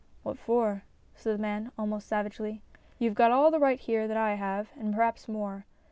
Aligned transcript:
"What 0.23 0.39
for?" 0.39 0.81
said 1.15 1.37
the 1.37 1.41
man, 1.43 1.71
almost 1.77 2.07
savagely. 2.07 2.63
"You've 2.97 3.13
got 3.13 3.29
all 3.29 3.51
the 3.51 3.59
right 3.59 3.79
here 3.79 4.07
that 4.07 4.17
I 4.17 4.33
have, 4.33 4.71
and 4.75 4.95
perhaps 4.95 5.27
more. 5.27 5.67